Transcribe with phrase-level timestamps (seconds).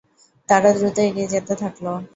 [0.49, 1.85] তারা দ্রুত এগিয়ে যেতে থাকল।